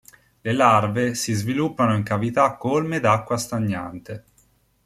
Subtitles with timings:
[0.41, 4.23] Le larve si sviluppano in cavità colme d'acqua stagnante.